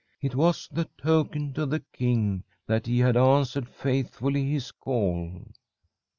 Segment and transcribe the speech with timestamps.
[0.19, 5.45] It was the token to the king that he had answered faithfully his call.